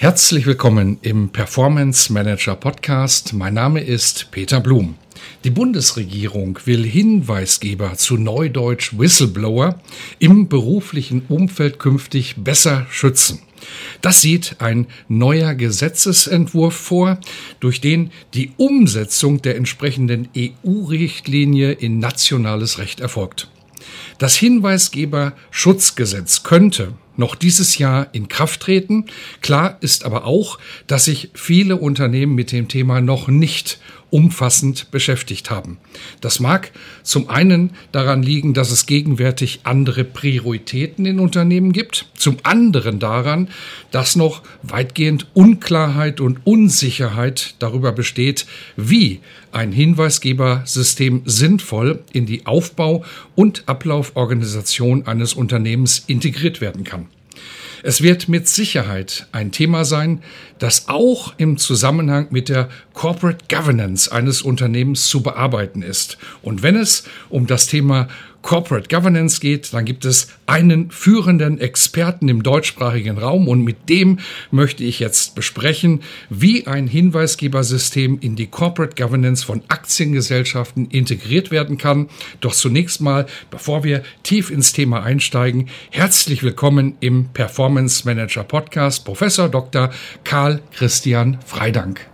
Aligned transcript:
Herzlich 0.00 0.46
willkommen 0.46 0.98
im 1.02 1.30
Performance 1.30 2.12
Manager 2.12 2.54
Podcast. 2.54 3.32
Mein 3.32 3.54
Name 3.54 3.80
ist 3.80 4.30
Peter 4.30 4.60
Blum. 4.60 4.94
Die 5.42 5.50
Bundesregierung 5.50 6.56
will 6.66 6.86
Hinweisgeber 6.86 7.94
zu 7.94 8.16
Neudeutsch 8.16 8.96
Whistleblower 8.96 9.80
im 10.20 10.48
beruflichen 10.48 11.22
Umfeld 11.28 11.80
künftig 11.80 12.36
besser 12.36 12.86
schützen. 12.90 13.40
Das 14.00 14.20
sieht 14.20 14.54
ein 14.60 14.86
neuer 15.08 15.56
Gesetzesentwurf 15.56 16.76
vor, 16.76 17.18
durch 17.58 17.80
den 17.80 18.12
die 18.34 18.52
Umsetzung 18.56 19.42
der 19.42 19.56
entsprechenden 19.56 20.28
EU-Richtlinie 20.36 21.72
in 21.72 21.98
nationales 21.98 22.78
Recht 22.78 23.00
erfolgt. 23.00 23.50
Das 24.18 24.36
Hinweisgeberschutzgesetz 24.36 26.44
könnte 26.44 26.92
noch 27.18 27.34
dieses 27.34 27.76
Jahr 27.78 28.08
in 28.12 28.28
Kraft 28.28 28.60
treten. 28.60 29.06
Klar 29.42 29.76
ist 29.80 30.04
aber 30.04 30.24
auch, 30.24 30.58
dass 30.86 31.04
sich 31.04 31.30
viele 31.34 31.76
Unternehmen 31.76 32.34
mit 32.34 32.52
dem 32.52 32.68
Thema 32.68 33.00
noch 33.00 33.28
nicht 33.28 33.78
umfassend 34.10 34.90
beschäftigt 34.90 35.50
haben. 35.50 35.78
Das 36.20 36.40
mag 36.40 36.72
zum 37.02 37.28
einen 37.28 37.70
daran 37.92 38.22
liegen, 38.22 38.54
dass 38.54 38.70
es 38.70 38.86
gegenwärtig 38.86 39.60
andere 39.64 40.04
Prioritäten 40.04 41.06
in 41.06 41.20
Unternehmen 41.20 41.72
gibt, 41.72 42.06
zum 42.14 42.38
anderen 42.42 42.98
daran, 42.98 43.48
dass 43.90 44.16
noch 44.16 44.42
weitgehend 44.62 45.26
Unklarheit 45.34 46.20
und 46.20 46.46
Unsicherheit 46.46 47.54
darüber 47.58 47.92
besteht, 47.92 48.46
wie 48.76 49.20
ein 49.52 49.72
Hinweisgebersystem 49.72 51.22
sinnvoll 51.24 52.04
in 52.12 52.26
die 52.26 52.46
Aufbau- 52.46 53.04
und 53.34 53.64
Ablauforganisation 53.66 55.06
eines 55.06 55.34
Unternehmens 55.34 56.04
integriert 56.06 56.60
werden 56.60 56.84
kann. 56.84 57.06
Es 57.82 58.02
wird 58.02 58.28
mit 58.28 58.48
Sicherheit 58.48 59.26
ein 59.32 59.52
Thema 59.52 59.84
sein, 59.84 60.22
das 60.58 60.88
auch 60.88 61.34
im 61.36 61.58
Zusammenhang 61.58 62.28
mit 62.30 62.48
der 62.48 62.68
Corporate 62.92 63.44
Governance 63.48 64.10
eines 64.10 64.42
Unternehmens 64.42 65.08
zu 65.08 65.22
bearbeiten 65.22 65.82
ist. 65.82 66.18
Und 66.42 66.62
wenn 66.62 66.76
es 66.76 67.04
um 67.28 67.46
das 67.46 67.66
Thema 67.66 68.08
Corporate 68.48 68.88
Governance 68.88 69.40
geht, 69.40 69.74
dann 69.74 69.84
gibt 69.84 70.06
es 70.06 70.28
einen 70.46 70.90
führenden 70.90 71.60
Experten 71.60 72.30
im 72.30 72.42
deutschsprachigen 72.42 73.18
Raum 73.18 73.46
und 73.46 73.62
mit 73.62 73.90
dem 73.90 74.20
möchte 74.50 74.84
ich 74.84 75.00
jetzt 75.00 75.34
besprechen, 75.34 76.00
wie 76.30 76.66
ein 76.66 76.86
Hinweisgebersystem 76.86 78.16
in 78.22 78.36
die 78.36 78.46
Corporate 78.46 78.96
Governance 78.96 79.44
von 79.44 79.60
Aktiengesellschaften 79.68 80.86
integriert 80.86 81.50
werden 81.50 81.76
kann. 81.76 82.08
Doch 82.40 82.54
zunächst 82.54 83.02
mal, 83.02 83.26
bevor 83.50 83.84
wir 83.84 84.02
tief 84.22 84.50
ins 84.50 84.72
Thema 84.72 85.02
einsteigen, 85.02 85.68
herzlich 85.90 86.42
willkommen 86.42 86.94
im 87.00 87.28
Performance 87.34 88.06
Manager 88.06 88.44
Podcast, 88.44 89.04
Professor 89.04 89.50
Dr. 89.50 89.90
Karl 90.24 90.62
Christian 90.72 91.36
Freidank. 91.44 92.06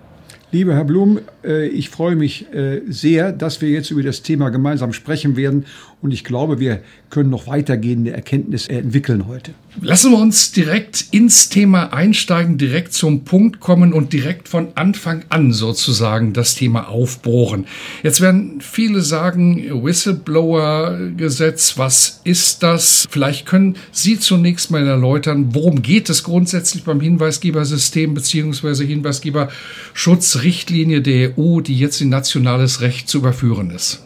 Lieber 0.55 0.77
Herr 0.77 0.85
Blum, 0.85 1.19
äh, 1.43 1.67
ich 1.67 1.91
freue 1.91 2.15
mich 2.15 2.47
äh, 2.55 2.83
sehr, 2.87 3.33
dass 3.33 3.61
wir 3.61 3.71
jetzt 3.71 3.91
über 3.91 4.05
das 4.05 4.23
Thema 4.23 4.51
gemeinsam 4.51 4.93
sprechen 4.93 5.35
werden 5.35 5.67
und 6.05 6.13
ich 6.13 6.23
glaube, 6.23 6.61
wir 6.61 6.83
können 7.09 7.31
noch 7.31 7.47
weitergehende 7.47 8.13
Erkenntnisse 8.13 8.69
entwickeln 8.69 9.27
heute. 9.27 9.55
Lassen 9.81 10.11
wir 10.11 10.19
uns 10.19 10.53
direkt 10.53 11.07
ins 11.13 11.49
Thema 11.49 11.95
einsteigen, 11.95 12.59
direkt 12.59 12.93
zum 12.93 13.25
Punkt 13.25 13.59
kommen 13.59 13.95
und 13.95 14.13
direkt 14.13 14.51
von 14.51 14.69
Anfang 14.75 15.25
an 15.31 15.55
sozusagen 15.55 16.35
das 16.35 16.57
Thema 16.57 16.91
aufbohren. 16.91 17.65
Jetzt 18.03 18.21
werden 18.21 18.61
viele 18.61 19.01
sagen, 19.01 19.83
Whistleblower-Gesetz, 19.83 21.79
was 21.79 22.21
ist 22.25 22.63
das? 22.63 23.07
Vielleicht 23.09 23.47
können 23.47 23.77
Sie 23.91 24.21
zunächst 24.21 24.71
mal 24.71 24.87
erläutern, 24.87 25.55
worum 25.55 25.81
geht 25.81 26.11
es 26.11 26.23
grundsätzlich 26.23 26.85
beim 26.85 27.01
Hinweisgebersystem 27.01 28.13
bzw. 28.13 28.85
Hinweisgeberschutzrichtlinie 28.85 31.01
der 31.01 31.39
EU, 31.39 31.63
die 31.63 31.79
jetzt 31.79 32.03
in 32.03 32.11
nationales 32.11 32.83
Recht 32.83 33.09
zu 33.09 33.17
überführen 33.17 33.71
ist? 33.71 34.04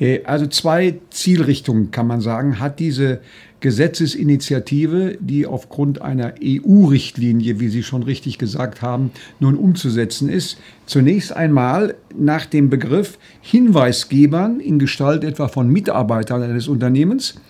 Äh, 0.00 0.22
also 0.24 0.46
zwei 0.46 0.98
Zielrichtungen 1.10 1.90
kann 1.90 2.06
man 2.06 2.20
sagen, 2.20 2.58
hat 2.58 2.78
diese 2.78 3.20
Gesetzesinitiative, 3.60 5.18
die 5.20 5.46
aufgrund 5.46 6.00
einer 6.00 6.34
EU-Richtlinie, 6.42 7.58
wie 7.58 7.68
Sie 7.68 7.82
schon 7.82 8.04
richtig 8.04 8.38
gesagt 8.38 8.82
haben, 8.82 9.10
nun 9.40 9.56
umzusetzen 9.56 10.28
ist. 10.28 10.58
Zunächst 10.86 11.32
einmal 11.32 11.96
nach 12.16 12.46
dem 12.46 12.70
Begriff 12.70 13.18
Hinweisgebern 13.40 14.60
in 14.60 14.78
Gestalt 14.78 15.24
etwa 15.24 15.48
von 15.48 15.68
Mitarbeitern 15.68 16.42
eines 16.42 16.68
Unternehmens, 16.68 17.40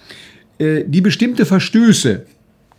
äh, 0.59 0.85
die 0.87 1.03
bestimmte 1.03 1.45
Verstöße 1.45 2.25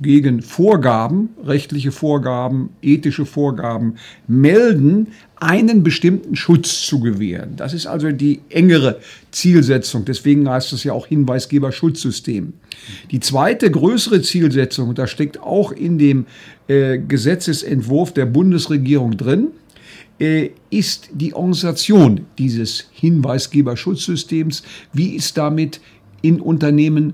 gegen 0.01 0.41
Vorgaben, 0.41 1.29
rechtliche 1.43 1.91
Vorgaben, 1.91 2.69
ethische 2.81 3.25
Vorgaben 3.25 3.95
melden, 4.27 5.07
einen 5.35 5.83
bestimmten 5.83 6.35
Schutz 6.35 6.85
zu 6.85 6.99
gewähren. 6.99 7.55
Das 7.55 7.73
ist 7.73 7.85
also 7.85 8.11
die 8.11 8.41
engere 8.49 8.99
Zielsetzung. 9.31 10.05
Deswegen 10.05 10.49
heißt 10.49 10.73
es 10.73 10.83
ja 10.83 10.93
auch 10.93 11.07
Hinweisgeberschutzsystem. 11.07 12.53
Die 13.11 13.19
zweite 13.19 13.69
größere 13.71 14.21
Zielsetzung, 14.21 14.89
und 14.89 14.99
da 14.99 15.07
steckt 15.07 15.39
auch 15.41 15.71
in 15.71 15.97
dem 15.97 16.25
äh, 16.67 16.97
Gesetzesentwurf 16.97 18.13
der 18.13 18.25
Bundesregierung 18.25 19.17
drin, 19.17 19.47
äh, 20.19 20.49
ist 20.69 21.09
die 21.13 21.33
Organisation 21.33 22.25
dieses 22.37 22.87
Hinweisgeberschutzsystems. 22.91 24.63
Wie 24.91 25.15
ist 25.15 25.37
damit 25.37 25.79
in 26.21 26.41
Unternehmen 26.41 27.13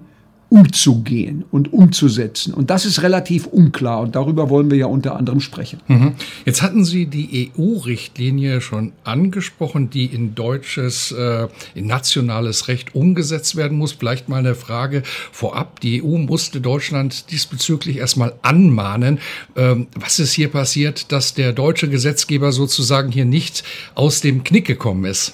umzugehen 0.50 1.44
und 1.52 1.74
umzusetzen. 1.74 2.54
Und 2.54 2.70
das 2.70 2.86
ist 2.86 3.02
relativ 3.02 3.48
unklar 3.48 4.02
und 4.02 4.16
darüber 4.16 4.50
wollen 4.50 4.70
wir 4.70 4.78
ja 4.78 4.86
unter 4.86 5.16
anderem 5.16 5.40
sprechen. 5.40 5.82
Mhm. 5.88 6.14
Jetzt 6.46 6.62
hatten 6.62 6.86
Sie 6.86 7.08
die 7.08 7.52
EU-Richtlinie 7.58 8.62
schon 8.62 8.94
angesprochen, 9.04 9.90
die 9.90 10.06
in 10.06 10.36
deutsches, 10.36 11.12
äh, 11.12 11.48
in 11.74 11.88
nationales 11.88 12.68
Recht 12.68 12.94
umgesetzt 12.96 13.56
werden 13.56 13.78
muss. 13.78 13.94
Vielleicht 13.94 14.30
mal 14.30 14.38
eine 14.38 14.56
Frage 14.56 15.04
vorab. 15.32 15.80
Die 15.80 16.04
EU 16.04 16.18
musste 16.18 16.62
Deutschland 16.62 17.32
diesbezüglich 17.32 17.98
erstmal 17.98 18.34
anmahnen. 18.42 19.20
Ähm, 19.56 19.88
was 19.96 20.20
ist 20.20 20.34
hier 20.34 20.50
passiert, 20.50 21.12
dass 21.12 21.34
der 21.34 21.54
deutsche 21.54 21.90
Gesetzgeber 21.90 22.52
sozusagen 22.52 23.12
hier 23.12 23.26
nicht 23.26 23.64
aus 23.96 24.22
dem 24.22 24.44
Knick 24.44 24.66
gekommen 24.66 25.06
ist? 25.06 25.34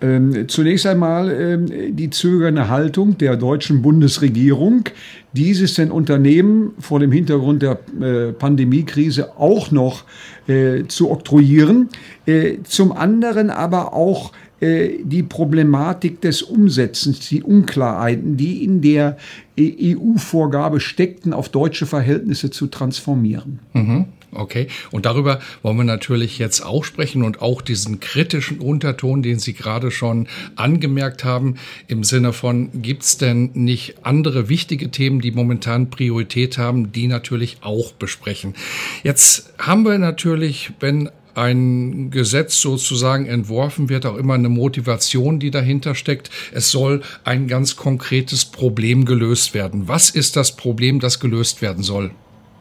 Ähm, 0.00 0.48
zunächst 0.48 0.86
einmal 0.86 1.30
ähm, 1.30 1.96
die 1.96 2.10
zögernde 2.10 2.68
Haltung 2.68 3.16
der 3.16 3.36
deutschen 3.36 3.80
Bundesregierung, 3.80 4.84
dieses 5.32 5.74
den 5.74 5.90
Unternehmen 5.90 6.72
vor 6.78 7.00
dem 7.00 7.12
Hintergrund 7.12 7.62
der 7.62 7.78
äh, 8.00 8.32
Pandemiekrise 8.32 9.36
auch 9.38 9.70
noch 9.70 10.04
äh, 10.46 10.84
zu 10.88 11.10
oktroyieren. 11.10 11.88
Äh, 12.26 12.58
zum 12.64 12.92
anderen 12.92 13.50
aber 13.50 13.94
auch 13.94 14.32
äh, 14.60 15.02
die 15.02 15.22
Problematik 15.22 16.20
des 16.20 16.42
Umsetzens, 16.42 17.28
die 17.28 17.42
Unklarheiten, 17.42 18.36
die 18.36 18.64
in 18.64 18.80
der 18.80 19.16
EU-Vorgabe 19.58 20.80
steckten, 20.80 21.32
auf 21.32 21.48
deutsche 21.48 21.86
Verhältnisse 21.86 22.50
zu 22.50 22.68
transformieren. 22.68 23.58
Mhm. 23.72 24.06
Okay, 24.34 24.68
und 24.90 25.06
darüber 25.06 25.40
wollen 25.62 25.76
wir 25.76 25.84
natürlich 25.84 26.38
jetzt 26.38 26.60
auch 26.60 26.84
sprechen 26.84 27.22
und 27.22 27.40
auch 27.40 27.62
diesen 27.62 28.00
kritischen 28.00 28.58
Unterton, 28.58 29.22
den 29.22 29.38
Sie 29.38 29.54
gerade 29.54 29.90
schon 29.90 30.26
angemerkt 30.56 31.24
haben, 31.24 31.56
im 31.86 32.04
Sinne 32.04 32.32
von, 32.32 32.82
gibt 32.82 33.04
es 33.04 33.16
denn 33.16 33.50
nicht 33.54 34.04
andere 34.04 34.48
wichtige 34.48 34.90
Themen, 34.90 35.20
die 35.20 35.30
momentan 35.30 35.90
Priorität 35.90 36.58
haben, 36.58 36.92
die 36.92 37.06
natürlich 37.06 37.58
auch 37.60 37.92
besprechen. 37.92 38.54
Jetzt 39.02 39.52
haben 39.58 39.84
wir 39.84 39.98
natürlich, 39.98 40.72
wenn 40.80 41.10
ein 41.34 42.10
Gesetz 42.10 42.60
sozusagen 42.60 43.26
entworfen 43.26 43.88
wird, 43.88 44.06
auch 44.06 44.16
immer 44.16 44.34
eine 44.34 44.48
Motivation, 44.48 45.40
die 45.40 45.50
dahinter 45.50 45.94
steckt. 45.94 46.30
Es 46.52 46.70
soll 46.70 47.02
ein 47.24 47.48
ganz 47.48 47.76
konkretes 47.76 48.44
Problem 48.44 49.04
gelöst 49.04 49.54
werden. 49.54 49.88
Was 49.88 50.10
ist 50.10 50.36
das 50.36 50.56
Problem, 50.56 51.00
das 51.00 51.20
gelöst 51.20 51.62
werden 51.62 51.82
soll? 51.82 52.12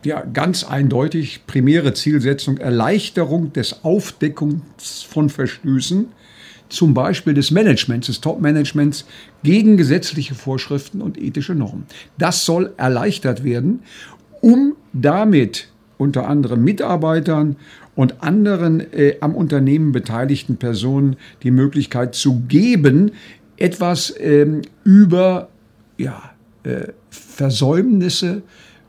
Ja, 0.03 0.21
ganz 0.21 0.63
eindeutig 0.63 1.45
primäre 1.47 1.93
Zielsetzung 1.93 2.57
Erleichterung 2.57 3.53
des 3.53 3.83
Aufdeckungs 3.83 5.03
von 5.03 5.29
Verstößen. 5.29 6.07
zum 6.69 6.95
Beispiel 6.95 7.35
des 7.35 7.51
Managements, 7.51 8.07
des 8.07 8.19
Top-Managements, 8.19 9.05
gegen 9.43 9.77
gesetzliche 9.77 10.33
Vorschriften 10.33 11.01
und 11.01 11.21
ethische 11.21 11.53
Normen. 11.53 11.85
Das 12.17 12.45
soll 12.45 12.73
erleichtert 12.77 13.43
werden, 13.43 13.81
um 14.41 14.75
damit 14.91 15.67
unter 15.97 16.27
anderem 16.27 16.63
Mitarbeitern 16.63 17.57
und 17.95 18.23
anderen 18.23 18.79
äh, 18.91 19.17
am 19.21 19.35
Unternehmen 19.35 19.91
beteiligten 19.91 20.57
Personen 20.57 21.15
die 21.43 21.51
Möglichkeit 21.51 22.15
zu 22.15 22.41
geben, 22.47 23.11
etwas 23.57 24.13
ähm, 24.19 24.63
über 24.83 25.49
ja, 25.97 26.31
äh, 26.63 26.87
Versäumnisse 27.09 28.41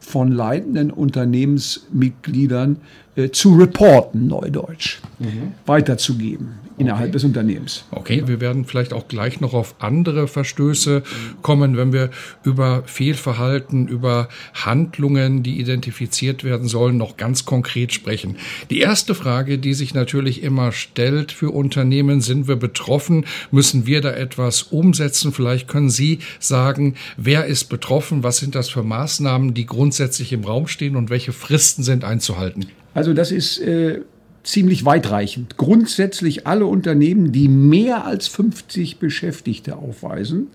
von 0.05 0.31
leitenden 0.31 0.91
Unternehmensmitgliedern 0.91 2.77
äh, 3.17 3.31
zu 3.31 3.57
reporten, 3.57 4.27
neudeutsch, 4.27 5.01
mhm. 5.19 5.53
weiterzugeben 5.67 6.65
innerhalb 6.77 7.05
okay. 7.05 7.13
des 7.13 7.25
Unternehmens. 7.25 7.85
Okay, 7.91 8.25
wir 8.27 8.41
werden 8.41 8.65
vielleicht 8.65 8.93
auch 8.93 9.07
gleich 9.07 9.41
noch 9.41 9.55
auf 9.55 9.77
andere 9.79 10.27
Verstöße 10.27 11.03
kommen, 11.43 11.77
wenn 11.77 11.93
wir 11.93 12.11
über 12.43 12.83
Fehlverhalten, 12.87 13.87
über 13.87 14.29
Handlungen, 14.55 15.43
die 15.43 15.61
identifiziert 15.61 16.43
werden 16.43 16.67
sollen, 16.67 16.97
noch 16.97 17.17
ganz 17.17 17.45
konkret 17.45 17.93
sprechen. 17.93 18.37
Die 18.71 18.81
erste 18.81 19.15
Frage, 19.15 19.59
die 19.59 19.75
sich 19.75 19.95
natürlich 19.95 20.43
immer 20.43 20.73
stellt 20.73 21.33
für 21.33 21.51
Unternehmen, 21.51 22.21
sind 22.21 22.49
wir 22.49 22.57
betroffen? 22.57 23.25
Müssen 23.51 23.87
wir 23.87 24.01
da 24.01 24.11
etwas 24.11 24.65
umsetzen? 24.65 25.33
Vielleicht 25.33 25.69
können 25.69 25.91
Sie 25.91 26.19
sagen, 26.41 26.95
wer 27.17 27.47
ist 27.47 27.65
betroffen? 27.65 28.23
Was 28.23 28.39
sind 28.39 28.55
das 28.55 28.69
für 28.69 28.83
Maßnahmen, 28.83 29.55
die 29.55 29.67
grundsätzlich 29.67 30.33
im 30.33 30.45
Raum 30.45 30.67
stehen 30.67 30.97
und 30.97 31.11
welche 31.11 31.33
Fristen 31.33 31.83
sind 31.83 32.05
einzuhalten? 32.05 32.67
Also 32.95 33.13
das 33.13 33.33
ist 33.33 33.59
äh, 33.59 34.01
ziemlich 34.45 34.85
weitreichend. 34.85 35.57
Grundsätzlich 35.57 36.47
alle 36.47 36.67
Unternehmen, 36.67 37.33
die 37.33 37.49
mehr 37.49 38.07
als 38.07 38.29
50 38.29 38.99
Beschäftigte 38.99 39.77
aufweisen, 39.77 40.49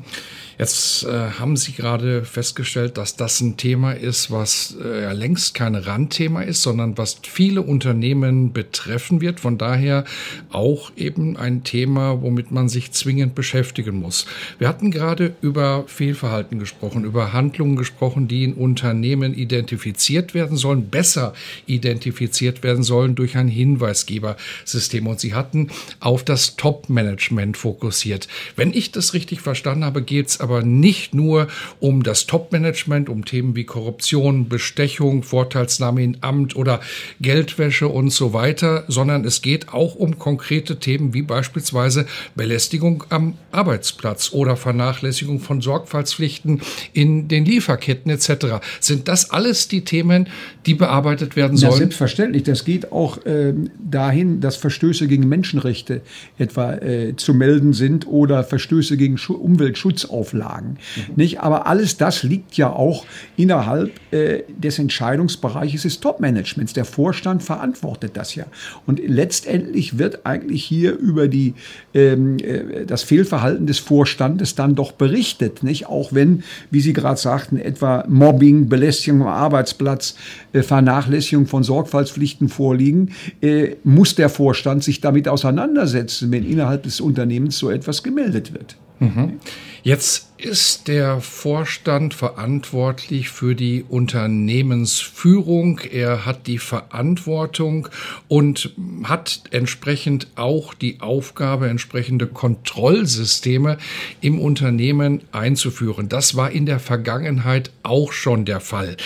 Jetzt 0.60 1.04
äh, 1.04 1.30
haben 1.38 1.56
Sie 1.56 1.72
gerade 1.72 2.22
festgestellt, 2.26 2.98
dass 2.98 3.16
das 3.16 3.40
ein 3.40 3.56
Thema 3.56 3.92
ist, 3.92 4.30
was 4.30 4.76
äh, 4.84 5.10
längst 5.14 5.54
kein 5.54 5.74
Randthema 5.74 6.42
ist, 6.42 6.60
sondern 6.60 6.98
was 6.98 7.16
viele 7.22 7.62
Unternehmen 7.62 8.52
betreffen 8.52 9.22
wird. 9.22 9.40
Von 9.40 9.56
daher 9.56 10.04
auch 10.50 10.92
eben 10.98 11.38
ein 11.38 11.64
Thema, 11.64 12.20
womit 12.20 12.50
man 12.50 12.68
sich 12.68 12.92
zwingend 12.92 13.34
beschäftigen 13.34 13.96
muss. 13.96 14.26
Wir 14.58 14.68
hatten 14.68 14.90
gerade 14.90 15.34
über 15.40 15.84
Fehlverhalten 15.86 16.58
gesprochen, 16.58 17.04
über 17.04 17.32
Handlungen 17.32 17.76
gesprochen, 17.76 18.28
die 18.28 18.44
in 18.44 18.52
Unternehmen 18.52 19.32
identifiziert 19.32 20.34
werden 20.34 20.58
sollen, 20.58 20.90
besser 20.90 21.32
identifiziert 21.64 22.62
werden 22.62 22.82
sollen 22.82 23.14
durch 23.14 23.38
ein 23.38 23.48
Hinweisgebersystem. 23.48 25.06
Und 25.06 25.20
Sie 25.20 25.32
hatten 25.32 25.70
auf 26.00 26.22
das 26.22 26.56
Top-Management 26.56 27.56
fokussiert. 27.56 28.28
Wenn 28.56 28.74
ich 28.74 28.92
das 28.92 29.14
richtig 29.14 29.40
verstanden 29.40 29.86
habe, 29.86 30.02
geht 30.02 30.26
es 30.26 30.38
aber 30.38 30.49
aber 30.50 30.62
nicht 30.62 31.14
nur 31.14 31.46
um 31.78 32.02
das 32.02 32.26
Top-Management, 32.26 33.08
um 33.08 33.24
Themen 33.24 33.54
wie 33.54 33.64
Korruption, 33.64 34.48
Bestechung, 34.48 35.22
Vorteilsnahme 35.22 36.02
in 36.02 36.16
Amt 36.22 36.56
oder 36.56 36.80
Geldwäsche 37.20 37.86
und 37.86 38.10
so 38.10 38.32
weiter, 38.32 38.82
sondern 38.88 39.24
es 39.24 39.42
geht 39.42 39.72
auch 39.72 39.94
um 39.94 40.18
konkrete 40.18 40.80
Themen 40.80 41.14
wie 41.14 41.22
beispielsweise 41.22 42.06
Belästigung 42.34 43.04
am 43.10 43.34
Arbeitsplatz 43.52 44.32
oder 44.32 44.56
Vernachlässigung 44.56 45.38
von 45.38 45.60
Sorgfaltspflichten 45.60 46.62
in 46.92 47.28
den 47.28 47.44
Lieferketten 47.44 48.10
etc. 48.10 48.60
Sind 48.80 49.06
das 49.06 49.30
alles 49.30 49.68
die 49.68 49.84
Themen, 49.84 50.28
die 50.66 50.74
bearbeitet 50.74 51.36
werden 51.36 51.56
sollen? 51.56 51.72
Ja, 51.72 51.78
selbstverständlich. 51.78 52.42
Das 52.42 52.64
geht 52.64 52.90
auch 52.90 53.24
äh, 53.24 53.54
dahin, 53.78 54.40
dass 54.40 54.56
Verstöße 54.56 55.06
gegen 55.06 55.28
Menschenrechte 55.28 56.02
etwa 56.38 56.74
äh, 56.74 57.14
zu 57.14 57.34
melden 57.34 57.72
sind 57.72 58.08
oder 58.08 58.42
Verstöße 58.42 58.96
gegen 58.96 59.16
Schu 59.16 59.34
Umweltschutzauflagen. 59.34 60.39
Auflagen. 60.40 60.78
Mhm. 60.96 61.14
Nicht? 61.16 61.40
Aber 61.40 61.66
alles 61.66 61.96
das 61.96 62.22
liegt 62.22 62.56
ja 62.56 62.70
auch 62.70 63.04
innerhalb 63.36 63.92
äh, 64.10 64.42
des 64.48 64.78
Entscheidungsbereiches 64.78 65.82
des 65.82 66.00
Top-Managements. 66.00 66.72
Der 66.72 66.84
Vorstand 66.84 67.42
verantwortet 67.42 68.12
das 68.14 68.34
ja. 68.34 68.44
Und 68.86 69.00
letztendlich 69.04 69.98
wird 69.98 70.20
eigentlich 70.24 70.64
hier 70.64 70.96
über 70.96 71.28
die, 71.28 71.54
ähm, 71.94 72.38
äh, 72.38 72.86
das 72.86 73.02
Fehlverhalten 73.02 73.66
des 73.66 73.78
Vorstandes 73.78 74.54
dann 74.54 74.74
doch 74.74 74.92
berichtet. 74.92 75.62
Nicht? 75.62 75.86
Auch 75.86 76.12
wenn, 76.12 76.42
wie 76.70 76.80
Sie 76.80 76.92
gerade 76.92 77.20
sagten, 77.20 77.58
etwa 77.58 78.04
Mobbing, 78.08 78.68
Belästigung 78.68 79.22
am 79.22 79.28
Arbeitsplatz, 79.28 80.16
äh, 80.52 80.62
Vernachlässigung 80.62 81.46
von 81.46 81.62
Sorgfaltspflichten 81.62 82.48
vorliegen, 82.48 83.10
äh, 83.40 83.76
muss 83.84 84.14
der 84.14 84.28
Vorstand 84.28 84.84
sich 84.84 85.00
damit 85.00 85.28
auseinandersetzen, 85.28 86.30
wenn 86.32 86.44
innerhalb 86.44 86.84
des 86.84 87.00
Unternehmens 87.00 87.58
so 87.58 87.70
etwas 87.70 88.02
gemeldet 88.02 88.52
wird. 88.52 88.76
Mhm. 89.00 89.40
Jetzt 89.82 90.30
ist 90.36 90.88
der 90.88 91.20
Vorstand 91.20 92.12
verantwortlich 92.12 93.30
für 93.30 93.54
die 93.54 93.82
Unternehmensführung. 93.88 95.80
Er 95.90 96.26
hat 96.26 96.46
die 96.46 96.58
Verantwortung 96.58 97.88
und 98.28 98.74
hat 99.04 99.42
entsprechend 99.50 100.28
auch 100.36 100.74
die 100.74 101.00
Aufgabe, 101.00 101.68
entsprechende 101.68 102.26
Kontrollsysteme 102.26 103.78
im 104.20 104.38
Unternehmen 104.38 105.22
einzuführen. 105.32 106.10
Das 106.10 106.36
war 106.36 106.50
in 106.50 106.66
der 106.66 106.78
Vergangenheit 106.78 107.70
auch 107.82 108.12
schon 108.12 108.44
der 108.44 108.60
Fall. 108.60 108.96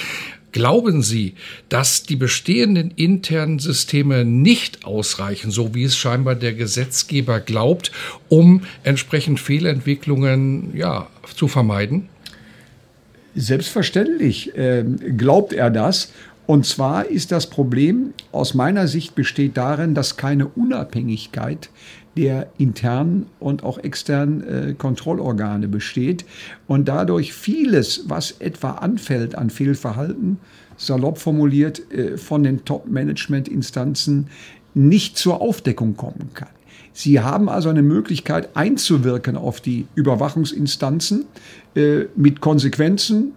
Glauben 0.54 1.02
Sie, 1.02 1.34
dass 1.68 2.04
die 2.04 2.14
bestehenden 2.14 2.92
internen 2.92 3.58
Systeme 3.58 4.24
nicht 4.24 4.84
ausreichen, 4.84 5.50
so 5.50 5.74
wie 5.74 5.82
es 5.82 5.96
scheinbar 5.96 6.36
der 6.36 6.54
Gesetzgeber 6.54 7.40
glaubt, 7.40 7.90
um 8.28 8.62
entsprechend 8.84 9.40
Fehlentwicklungen 9.40 10.70
ja, 10.76 11.08
zu 11.34 11.48
vermeiden? 11.48 12.08
Selbstverständlich 13.34 14.56
äh, 14.56 14.84
glaubt 15.16 15.52
er 15.52 15.70
das. 15.70 16.12
Und 16.46 16.66
zwar 16.66 17.06
ist 17.06 17.32
das 17.32 17.50
Problem 17.50 18.14
aus 18.30 18.54
meiner 18.54 18.86
Sicht 18.86 19.16
besteht 19.16 19.56
darin, 19.56 19.96
dass 19.96 20.16
keine 20.16 20.46
Unabhängigkeit 20.46 21.68
der 22.16 22.48
internen 22.58 23.26
und 23.40 23.64
auch 23.64 23.78
externen 23.78 24.42
äh, 24.42 24.74
Kontrollorgane 24.74 25.68
besteht 25.68 26.24
und 26.66 26.88
dadurch 26.88 27.32
vieles, 27.32 28.04
was 28.08 28.32
etwa 28.40 28.72
anfällt 28.72 29.34
an 29.34 29.50
Fehlverhalten, 29.50 30.38
salopp 30.76 31.18
formuliert, 31.18 31.90
äh, 31.92 32.16
von 32.16 32.42
den 32.42 32.64
Top-Management-Instanzen 32.64 34.28
nicht 34.74 35.16
zur 35.16 35.40
Aufdeckung 35.40 35.96
kommen 35.96 36.30
kann. 36.34 36.48
Sie 36.96 37.18
haben 37.18 37.48
also 37.48 37.70
eine 37.70 37.82
Möglichkeit 37.82 38.56
einzuwirken 38.56 39.36
auf 39.36 39.60
die 39.60 39.86
Überwachungsinstanzen 39.96 41.26
äh, 41.74 42.04
mit 42.14 42.40
Konsequenzen, 42.40 43.32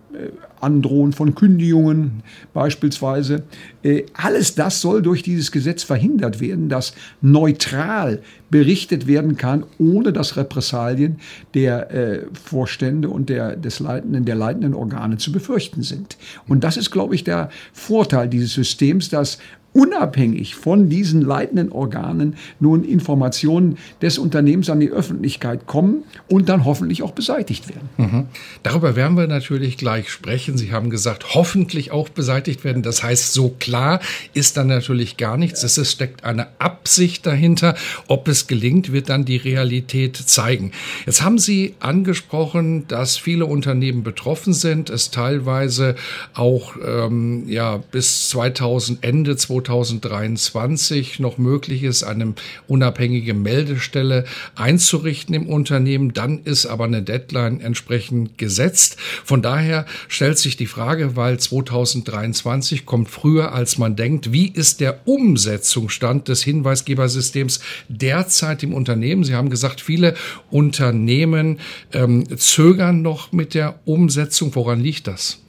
Androhen 0.59 1.13
von 1.13 1.35
Kündigungen 1.35 2.23
beispielsweise. 2.53 3.43
Äh, 3.83 4.03
alles 4.13 4.55
das 4.55 4.81
soll 4.81 5.01
durch 5.01 5.23
dieses 5.23 5.51
Gesetz 5.51 5.83
verhindert 5.83 6.39
werden, 6.39 6.69
dass 6.69 6.93
neutral 7.21 8.21
berichtet 8.49 9.07
werden 9.07 9.37
kann, 9.37 9.65
ohne 9.77 10.13
dass 10.13 10.37
Repressalien 10.37 11.17
der 11.53 11.91
äh, 11.91 12.25
Vorstände 12.33 13.09
und 13.09 13.29
der, 13.29 13.55
des 13.55 13.79
leitenden, 13.79 14.25
der 14.25 14.35
leitenden 14.35 14.73
Organe 14.73 15.17
zu 15.17 15.31
befürchten 15.31 15.83
sind. 15.83 16.17
Und 16.47 16.63
das 16.63 16.77
ist, 16.77 16.91
glaube 16.91 17.15
ich, 17.15 17.23
der 17.23 17.49
Vorteil 17.73 18.29
dieses 18.29 18.53
Systems, 18.53 19.09
dass 19.09 19.37
unabhängig 19.77 20.55
von 20.55 20.89
diesen 20.89 21.21
leitenden 21.21 21.71
Organen 21.71 22.35
nun 22.59 22.83
Informationen 22.83 23.77
des 24.01 24.17
Unternehmens 24.17 24.71
an 24.71 24.79
die 24.79 24.89
Öffentlichkeit 24.89 25.67
kommen 25.67 26.03
und 26.27 26.49
dann 26.49 26.65
hoffentlich 26.65 27.03
auch 27.03 27.11
beseitigt 27.11 27.69
werden. 27.69 27.87
Mhm. 27.97 28.25
Darüber 28.63 28.95
werden 28.95 29.15
wir 29.15 29.27
natürlich 29.27 29.77
gleich 29.77 30.09
sprechen. 30.09 30.57
Sie 30.57 30.71
haben 30.71 30.89
gesagt, 30.89 31.35
hoffentlich 31.35 31.91
auch 31.91 32.09
beseitigt 32.09 32.63
werden. 32.63 32.81
Das 32.81 33.03
heißt, 33.03 33.33
so 33.33 33.49
klar 33.59 33.99
ist 34.33 34.57
dann 34.57 34.65
natürlich 34.65 35.15
gar 35.15 35.37
nichts. 35.37 35.61
Es 35.61 35.91
steckt 35.91 36.23
eine 36.23 36.47
Absicht 36.57 37.27
dahinter. 37.27 37.75
Ob 38.07 38.27
es 38.27 38.47
gelingt, 38.47 38.91
wird 38.91 39.09
dann 39.09 39.25
die 39.25 39.37
Realität 39.37 40.17
zeigen. 40.17 40.71
Jetzt 41.05 41.21
haben 41.21 41.37
Sie 41.37 41.75
angesprochen, 41.79 42.87
dass 42.87 43.15
viele 43.17 43.45
Unternehmen 43.45 44.01
betroffen 44.01 44.53
sind, 44.53 44.89
es 44.89 45.11
teilweise 45.11 45.95
auch 46.33 46.73
ähm, 46.83 47.47
ja 47.47 47.77
bis 47.91 48.29
2000 48.29 49.03
Ende 49.03 49.35
2000 49.35 49.66
2023 49.67 51.19
noch 51.19 51.37
möglich 51.37 51.83
ist, 51.83 52.03
eine 52.03 52.33
unabhängige 52.67 53.33
Meldestelle 53.33 54.23
einzurichten 54.55 55.35
im 55.35 55.47
Unternehmen. 55.47 56.13
Dann 56.13 56.43
ist 56.43 56.65
aber 56.65 56.85
eine 56.85 57.01
Deadline 57.01 57.59
entsprechend 57.59 58.37
gesetzt. 58.37 58.97
Von 59.25 59.41
daher 59.41 59.85
stellt 60.07 60.37
sich 60.37 60.55
die 60.55 60.67
Frage, 60.67 61.15
weil 61.15 61.37
2023 61.37 62.85
kommt 62.85 63.09
früher 63.09 63.51
als 63.53 63.77
man 63.77 63.95
denkt, 63.95 64.31
wie 64.31 64.47
ist 64.47 64.79
der 64.79 65.05
Umsetzungsstand 65.05 66.29
des 66.29 66.43
Hinweisgebersystems 66.43 67.59
derzeit 67.89 68.63
im 68.63 68.73
Unternehmen? 68.73 69.23
Sie 69.23 69.35
haben 69.35 69.49
gesagt, 69.49 69.81
viele 69.81 70.15
Unternehmen 70.49 71.59
ähm, 71.91 72.25
zögern 72.37 73.01
noch 73.01 73.31
mit 73.33 73.53
der 73.53 73.79
Umsetzung. 73.85 74.55
Woran 74.55 74.79
liegt 74.79 75.07
das? 75.07 75.39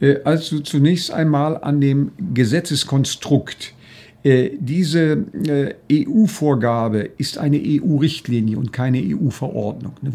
Äh, 0.00 0.16
also 0.24 0.60
zunächst 0.60 1.10
einmal 1.10 1.58
an 1.58 1.80
dem 1.80 2.12
Gesetzeskonstrukt. 2.34 3.74
Äh, 4.22 4.50
diese 4.58 5.24
äh, 5.46 5.74
EU-Vorgabe 6.06 7.10
ist 7.18 7.38
eine 7.38 7.60
EU-Richtlinie 7.62 8.58
und 8.58 8.72
keine 8.72 8.98
EU-Verordnung. 8.98 9.92
Eine 10.02 10.14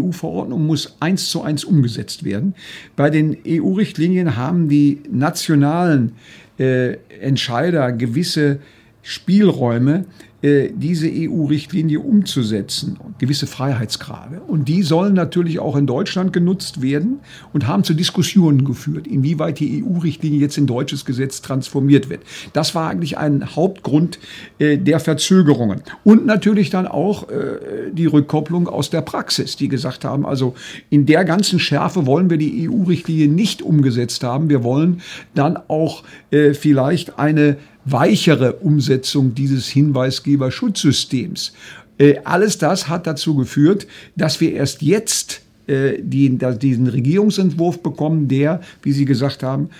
EU-Verordnung 0.00 0.66
muss 0.66 0.96
eins 1.00 1.30
zu 1.30 1.42
eins 1.42 1.64
umgesetzt 1.64 2.24
werden. 2.24 2.54
Bei 2.96 3.10
den 3.10 3.36
EU-Richtlinien 3.46 4.36
haben 4.36 4.68
die 4.68 5.00
nationalen 5.10 6.12
Entscheider 6.58 7.90
gewisse 7.92 8.60
Spielräume, 9.00 10.04
diese 10.42 11.08
EU-Richtlinie 11.08 12.00
umzusetzen, 12.00 12.98
gewisse 13.18 13.46
Freiheitsgrade. 13.46 14.40
Und 14.40 14.66
die 14.66 14.82
sollen 14.82 15.14
natürlich 15.14 15.60
auch 15.60 15.76
in 15.76 15.86
Deutschland 15.86 16.32
genutzt 16.32 16.82
werden 16.82 17.20
und 17.52 17.68
haben 17.68 17.84
zu 17.84 17.94
Diskussionen 17.94 18.64
geführt, 18.64 19.06
inwieweit 19.06 19.60
die 19.60 19.84
EU-Richtlinie 19.84 20.40
jetzt 20.40 20.58
in 20.58 20.66
deutsches 20.66 21.04
Gesetz 21.04 21.42
transformiert 21.42 22.08
wird. 22.08 22.22
Das 22.52 22.74
war 22.74 22.90
eigentlich 22.90 23.18
ein 23.18 23.54
Hauptgrund 23.54 24.18
äh, 24.58 24.78
der 24.78 24.98
Verzögerungen. 24.98 25.82
Und 26.02 26.26
natürlich 26.26 26.70
dann 26.70 26.88
auch 26.88 27.28
äh, 27.28 27.92
die 27.92 28.06
Rückkopplung 28.06 28.66
aus 28.66 28.90
der 28.90 29.02
Praxis, 29.02 29.54
die 29.54 29.68
gesagt 29.68 30.04
haben, 30.04 30.26
also 30.26 30.54
in 30.90 31.06
der 31.06 31.24
ganzen 31.24 31.60
Schärfe 31.60 32.04
wollen 32.06 32.30
wir 32.30 32.36
die 32.36 32.68
EU-Richtlinie 32.68 33.28
nicht 33.28 33.62
umgesetzt 33.62 34.24
haben. 34.24 34.48
Wir 34.48 34.64
wollen 34.64 35.02
dann 35.34 35.56
auch 35.68 36.02
vielleicht 36.30 37.18
eine 37.18 37.58
weichere 37.84 38.54
Umsetzung 38.54 39.34
dieses 39.34 39.68
Hinweisgeberschutzsystems. 39.68 41.52
Äh, 41.98 42.16
alles 42.24 42.58
das 42.58 42.88
hat 42.88 43.06
dazu 43.06 43.34
geführt, 43.34 43.86
dass 44.16 44.40
wir 44.40 44.52
erst 44.52 44.82
jetzt 44.82 45.42
äh, 45.66 45.94
die, 46.00 46.38
diesen 46.60 46.86
Regierungsentwurf 46.86 47.82
bekommen, 47.82 48.28
der, 48.28 48.60
wie 48.82 48.92
Sie 48.92 49.04
gesagt 49.04 49.42
haben, 49.42 49.70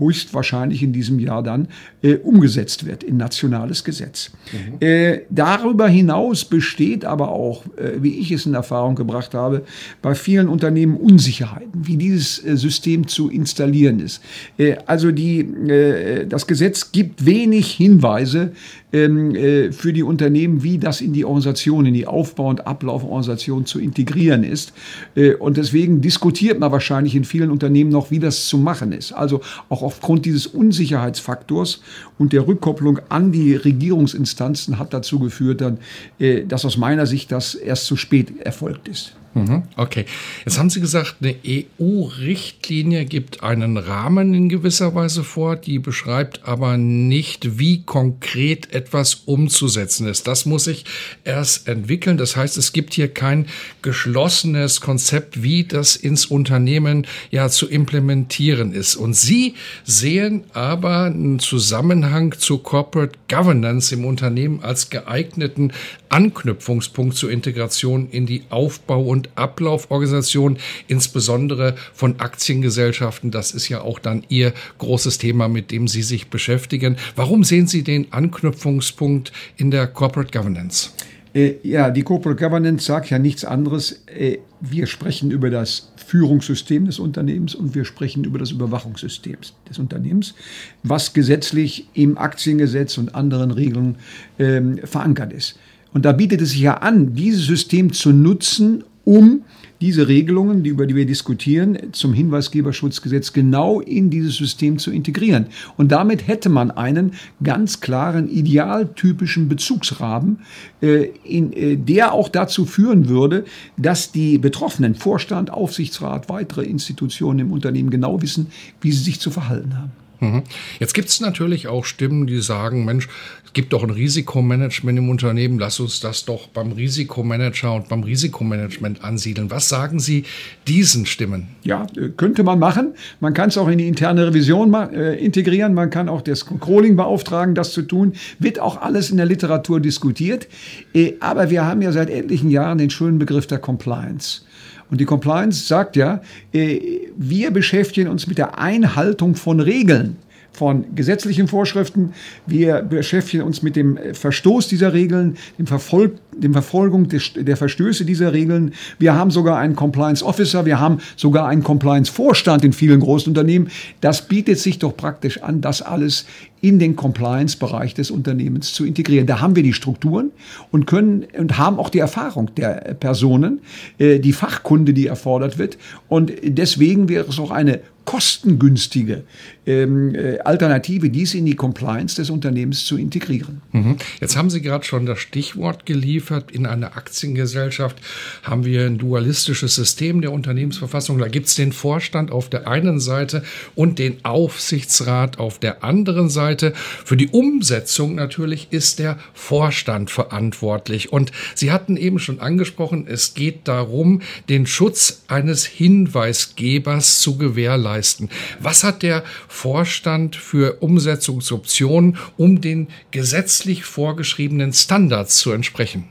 höchstwahrscheinlich 0.00 0.82
in 0.82 0.92
diesem 0.92 1.20
Jahr 1.20 1.42
dann 1.42 1.68
äh, 2.02 2.16
umgesetzt 2.16 2.86
wird 2.86 3.04
in 3.04 3.16
nationales 3.16 3.84
Gesetz. 3.84 4.32
Mhm. 4.52 4.86
Äh, 4.86 5.20
darüber 5.30 5.86
hinaus 5.86 6.44
besteht 6.44 7.04
aber 7.04 7.28
auch, 7.28 7.64
äh, 7.76 8.02
wie 8.02 8.18
ich 8.18 8.32
es 8.32 8.46
in 8.46 8.54
Erfahrung 8.54 8.96
gebracht 8.96 9.34
habe, 9.34 9.62
bei 10.02 10.14
vielen 10.14 10.48
Unternehmen 10.48 10.96
Unsicherheiten, 10.96 11.86
wie 11.86 11.96
dieses 11.96 12.44
äh, 12.44 12.56
System 12.56 13.06
zu 13.06 13.30
installieren 13.30 14.00
ist. 14.00 14.22
Äh, 14.58 14.76
also 14.86 15.12
die, 15.12 15.40
äh, 15.40 16.26
das 16.26 16.46
Gesetz 16.46 16.90
gibt 16.90 17.24
wenig 17.24 17.72
Hinweise, 17.72 18.52
ähm, 18.92 19.34
äh, 19.34 19.72
für 19.72 19.92
die 19.92 20.02
Unternehmen, 20.02 20.62
wie 20.62 20.78
das 20.78 21.00
in 21.00 21.12
die 21.12 21.24
Organisation, 21.24 21.86
in 21.86 21.94
die 21.94 22.06
Aufbau- 22.06 22.48
und 22.48 22.66
Ablauforganisation 22.66 23.66
zu 23.66 23.78
integrieren 23.78 24.44
ist. 24.44 24.72
Äh, 25.14 25.34
und 25.34 25.56
deswegen 25.56 26.00
diskutiert 26.00 26.58
man 26.58 26.72
wahrscheinlich 26.72 27.14
in 27.14 27.24
vielen 27.24 27.50
Unternehmen 27.50 27.90
noch, 27.90 28.10
wie 28.10 28.18
das 28.18 28.46
zu 28.46 28.58
machen 28.58 28.92
ist. 28.92 29.12
Also 29.12 29.40
auch 29.68 29.82
aufgrund 29.82 30.26
dieses 30.26 30.46
Unsicherheitsfaktors 30.46 31.82
und 32.18 32.32
der 32.32 32.46
Rückkopplung 32.46 33.00
an 33.08 33.32
die 33.32 33.54
Regierungsinstanzen 33.54 34.78
hat 34.78 34.92
dazu 34.92 35.18
geführt, 35.18 35.60
dann, 35.60 35.78
äh, 36.18 36.44
dass 36.44 36.64
aus 36.64 36.76
meiner 36.76 37.06
Sicht 37.06 37.32
das 37.32 37.54
erst 37.54 37.86
zu 37.86 37.96
spät 37.96 38.40
erfolgt 38.40 38.88
ist. 38.88 39.14
Mhm. 39.32 39.62
Okay. 39.76 40.06
Jetzt 40.44 40.58
haben 40.58 40.70
Sie 40.70 40.80
gesagt, 40.80 41.16
eine 41.20 41.36
EU-Richtlinie 41.46 43.04
gibt 43.04 43.44
einen 43.44 43.76
Rahmen 43.76 44.34
in 44.34 44.48
gewisser 44.48 44.94
Weise 44.94 45.22
vor, 45.22 45.54
die 45.54 45.78
beschreibt 45.78 46.44
aber 46.44 46.76
nicht, 46.76 47.58
wie 47.58 47.82
konkret 47.82 48.72
etwas 48.72 49.14
umzusetzen 49.26 50.08
ist. 50.08 50.26
Das 50.26 50.46
muss 50.46 50.64
sich 50.64 50.84
erst 51.22 51.68
entwickeln. 51.68 52.16
Das 52.16 52.34
heißt, 52.34 52.58
es 52.58 52.72
gibt 52.72 52.94
hier 52.94 53.06
kein 53.06 53.46
geschlossenes 53.82 54.80
Konzept, 54.80 55.42
wie 55.44 55.62
das 55.64 55.94
ins 55.94 56.26
Unternehmen 56.26 57.06
ja 57.30 57.48
zu 57.48 57.68
implementieren 57.68 58.72
ist. 58.72 58.96
Und 58.96 59.14
Sie 59.14 59.54
sehen 59.84 60.44
aber 60.54 61.04
einen 61.04 61.38
Zusammenhang 61.38 62.34
zu 62.36 62.58
Corporate 62.58 63.16
Governance 63.28 63.94
im 63.94 64.04
Unternehmen 64.04 64.62
als 64.64 64.90
geeigneten 64.90 65.72
Anknüpfungspunkt 66.08 67.16
zur 67.16 67.30
Integration 67.30 68.08
in 68.10 68.26
die 68.26 68.42
Aufbau- 68.50 69.04
und 69.04 69.19
Ablauforganisation, 69.34 70.58
insbesondere 70.88 71.74
von 71.92 72.20
Aktiengesellschaften. 72.20 73.30
Das 73.30 73.52
ist 73.52 73.68
ja 73.68 73.82
auch 73.82 73.98
dann 73.98 74.24
Ihr 74.28 74.52
großes 74.78 75.18
Thema, 75.18 75.48
mit 75.48 75.70
dem 75.70 75.88
Sie 75.88 76.02
sich 76.02 76.28
beschäftigen. 76.28 76.96
Warum 77.16 77.44
sehen 77.44 77.66
Sie 77.66 77.82
den 77.82 78.12
Anknüpfungspunkt 78.12 79.32
in 79.56 79.70
der 79.70 79.86
Corporate 79.86 80.30
Governance? 80.36 80.90
Äh, 81.32 81.54
ja, 81.62 81.90
die 81.90 82.02
Corporate 82.02 82.42
Governance 82.42 82.86
sagt 82.86 83.10
ja 83.10 83.18
nichts 83.18 83.44
anderes. 83.44 84.02
Äh, 84.06 84.38
wir 84.60 84.86
sprechen 84.86 85.30
über 85.30 85.50
das 85.50 85.92
Führungssystem 85.96 86.86
des 86.86 86.98
Unternehmens 86.98 87.54
und 87.54 87.74
wir 87.74 87.84
sprechen 87.84 88.24
über 88.24 88.38
das 88.38 88.50
Überwachungssystem 88.50 89.36
des 89.68 89.78
Unternehmens, 89.78 90.34
was 90.82 91.12
gesetzlich 91.12 91.86
im 91.94 92.18
Aktiengesetz 92.18 92.98
und 92.98 93.14
anderen 93.14 93.52
Regeln 93.52 93.96
ähm, 94.38 94.78
verankert 94.84 95.32
ist. 95.32 95.56
Und 95.92 96.04
da 96.04 96.12
bietet 96.12 96.40
es 96.40 96.50
sich 96.50 96.60
ja 96.60 96.74
an, 96.74 97.14
dieses 97.14 97.46
System 97.46 97.92
zu 97.92 98.12
nutzen, 98.12 98.84
um 99.04 99.42
diese 99.80 100.08
Regelungen, 100.08 100.62
die, 100.62 100.70
über 100.70 100.86
die 100.86 100.94
wir 100.94 101.06
diskutieren, 101.06 101.78
zum 101.92 102.12
Hinweisgeberschutzgesetz 102.12 103.32
genau 103.32 103.80
in 103.80 104.10
dieses 104.10 104.36
System 104.36 104.78
zu 104.78 104.90
integrieren. 104.90 105.46
Und 105.78 105.90
damit 105.90 106.28
hätte 106.28 106.50
man 106.50 106.70
einen 106.70 107.12
ganz 107.42 107.80
klaren, 107.80 108.28
idealtypischen 108.28 109.48
Bezugsrahmen, 109.48 110.40
äh, 110.82 111.08
in, 111.24 111.52
äh, 111.52 111.76
der 111.76 112.12
auch 112.12 112.28
dazu 112.28 112.66
führen 112.66 113.08
würde, 113.08 113.44
dass 113.78 114.12
die 114.12 114.36
Betroffenen, 114.36 114.94
Vorstand, 114.94 115.50
Aufsichtsrat, 115.50 116.28
weitere 116.28 116.64
Institutionen 116.64 117.38
im 117.38 117.52
Unternehmen 117.52 117.90
genau 117.90 118.20
wissen, 118.20 118.48
wie 118.82 118.92
sie 118.92 119.02
sich 119.02 119.18
zu 119.20 119.30
verhalten 119.30 119.78
haben. 119.78 119.92
Mhm. 120.20 120.42
Jetzt 120.78 120.94
gibt 120.94 121.08
es 121.08 121.20
natürlich 121.20 121.66
auch 121.66 121.84
Stimmen, 121.84 122.26
die 122.26 122.40
sagen, 122.40 122.84
Mensch, 122.84 123.08
es 123.44 123.54
gibt 123.54 123.72
doch 123.72 123.82
ein 123.82 123.90
Risikomanagement 123.90 124.98
im 124.98 125.08
Unternehmen, 125.08 125.58
lass 125.58 125.80
uns 125.80 125.98
das 125.98 126.24
doch 126.24 126.46
beim 126.48 126.72
Risikomanager 126.72 127.74
und 127.74 127.88
beim 127.88 128.04
Risikomanagement 128.04 129.02
ansiedeln. 129.02 129.50
Was 129.50 129.68
sagen 129.68 129.98
Sie 129.98 130.24
diesen 130.68 131.04
Stimmen? 131.06 131.48
Ja, 131.64 131.86
äh, 131.96 132.10
könnte 132.10 132.44
man 132.44 132.58
machen. 132.58 132.94
Man 133.18 133.34
kann 133.34 133.48
es 133.48 133.58
auch 133.58 133.68
in 133.68 133.78
die 133.78 133.88
interne 133.88 134.26
Revision 134.26 134.72
äh, 134.74 135.14
integrieren. 135.14 135.74
Man 135.74 135.90
kann 135.90 136.08
auch 136.08 136.22
das 136.22 136.44
Controlling 136.46 136.96
beauftragen, 136.96 137.54
das 137.54 137.72
zu 137.72 137.82
tun. 137.82 138.12
Wird 138.38 138.60
auch 138.60 138.80
alles 138.80 139.10
in 139.10 139.16
der 139.16 139.26
Literatur 139.26 139.80
diskutiert. 139.80 140.46
Äh, 140.94 141.14
aber 141.20 141.50
wir 141.50 141.64
haben 141.64 141.82
ja 141.82 141.92
seit 141.92 142.10
etlichen 142.10 142.50
Jahren 142.50 142.78
den 142.78 142.90
schönen 142.90 143.18
Begriff 143.18 143.46
der 143.46 143.58
Compliance. 143.58 144.42
Und 144.90 145.00
die 145.00 145.04
Compliance 145.04 145.66
sagt 145.66 145.96
ja, 145.96 146.20
äh, 146.52 146.80
wir 147.16 147.50
beschäftigen 147.50 148.08
uns 148.08 148.26
mit 148.26 148.38
der 148.38 148.58
Einhaltung 148.58 149.34
von 149.34 149.60
Regeln 149.60 150.16
von 150.52 150.94
gesetzlichen 150.94 151.48
Vorschriften. 151.48 152.12
Wir 152.46 152.82
beschäftigen 152.82 153.44
uns 153.44 153.62
mit 153.62 153.76
dem 153.76 153.98
Verstoß 154.12 154.68
dieser 154.68 154.92
Regeln, 154.92 155.36
dem 155.58 155.66
Verfolg, 155.66 156.16
der 156.40 156.52
Verfolgung 156.52 157.08
des, 157.08 157.32
der 157.34 157.56
Verstöße 157.56 158.04
dieser 158.04 158.32
Regeln. 158.32 158.72
Wir 158.98 159.14
haben 159.14 159.30
sogar 159.30 159.58
einen 159.58 159.76
Compliance 159.76 160.24
Officer, 160.24 160.66
wir 160.66 160.80
haben 160.80 160.98
sogar 161.16 161.46
einen 161.48 161.62
Compliance 161.62 162.10
Vorstand 162.10 162.64
in 162.64 162.72
vielen 162.72 163.00
großen 163.00 163.30
Unternehmen. 163.30 163.68
Das 164.00 164.26
bietet 164.26 164.58
sich 164.58 164.78
doch 164.78 164.96
praktisch 164.96 165.42
an, 165.42 165.60
das 165.60 165.82
alles 165.82 166.26
in 166.60 166.78
den 166.78 166.96
Compliance-Bereich 166.96 167.94
des 167.94 168.10
Unternehmens 168.10 168.72
zu 168.72 168.84
integrieren. 168.84 169.26
Da 169.26 169.40
haben 169.40 169.56
wir 169.56 169.62
die 169.62 169.72
Strukturen 169.72 170.30
und 170.70 170.86
können 170.86 171.26
und 171.36 171.56
haben 171.58 171.78
auch 171.78 171.88
die 171.88 172.00
Erfahrung 172.00 172.54
der 172.54 172.96
Personen, 172.98 173.60
äh, 173.98 174.18
die 174.18 174.32
Fachkunde, 174.32 174.92
die 174.92 175.06
erfordert 175.06 175.58
wird. 175.58 175.78
Und 176.08 176.32
deswegen 176.42 177.08
wäre 177.08 177.26
es 177.28 177.38
auch 177.38 177.50
eine 177.50 177.80
kostengünstige 178.04 179.22
ähm, 179.66 180.14
äh, 180.14 180.38
Alternative, 180.40 181.10
dies 181.10 181.34
in 181.34 181.46
die 181.46 181.54
Compliance 181.54 182.16
des 182.16 182.28
Unternehmens 182.30 182.84
zu 182.84 182.96
integrieren. 182.96 183.62
Mhm. 183.72 183.96
Jetzt 184.20 184.36
haben 184.36 184.50
Sie 184.50 184.60
gerade 184.60 184.84
schon 184.84 185.06
das 185.06 185.20
Stichwort 185.20 185.86
geliefert. 185.86 186.29
In 186.52 186.66
einer 186.66 186.96
Aktiengesellschaft 186.96 187.96
haben 188.42 188.64
wir 188.64 188.86
ein 188.86 188.98
dualistisches 188.98 189.74
System 189.74 190.20
der 190.20 190.32
Unternehmensverfassung. 190.32 191.18
Da 191.18 191.28
gibt 191.28 191.46
es 191.46 191.54
den 191.54 191.72
Vorstand 191.72 192.30
auf 192.30 192.48
der 192.48 192.68
einen 192.68 193.00
Seite 193.00 193.42
und 193.74 193.98
den 193.98 194.24
Aufsichtsrat 194.24 195.38
auf 195.38 195.58
der 195.58 195.82
anderen 195.82 196.28
Seite. 196.28 196.72
Für 197.04 197.16
die 197.16 197.28
Umsetzung 197.28 198.14
natürlich 198.14 198.68
ist 198.70 198.98
der 198.98 199.18
Vorstand 199.34 200.10
verantwortlich. 200.10 201.12
Und 201.12 201.32
Sie 201.54 201.72
hatten 201.72 201.96
eben 201.96 202.18
schon 202.18 202.40
angesprochen, 202.40 203.06
es 203.08 203.34
geht 203.34 203.66
darum, 203.66 204.22
den 204.48 204.66
Schutz 204.66 205.22
eines 205.28 205.64
Hinweisgebers 205.64 207.20
zu 207.20 207.36
gewährleisten. 207.38 208.30
Was 208.60 208.84
hat 208.84 209.02
der 209.02 209.24
Vorstand 209.48 210.36
für 210.36 210.78
Umsetzungsoptionen, 210.80 212.16
um 212.36 212.60
den 212.60 212.88
gesetzlich 213.10 213.84
vorgeschriebenen 213.84 214.72
Standards 214.72 215.36
zu 215.36 215.52
entsprechen? 215.52 216.04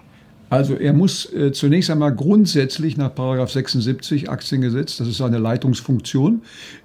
Also 0.49 0.75
er 0.75 0.93
muss 0.93 1.31
äh, 1.31 1.51
zunächst 1.51 1.91
einmal 1.91 2.13
grundsätzlich 2.13 2.97
nach 2.97 3.11
76 3.49 4.29
Aktiengesetz, 4.29 4.97
das 4.97 5.07
ist 5.07 5.17
seine 5.17 5.37
Leitungsfunktion, 5.37 6.41